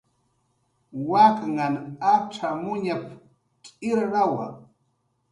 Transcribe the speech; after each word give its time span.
"Waknhan 1.09 1.75
acxamuñp"" 2.13 3.05
tz'irrawa" 3.63 4.47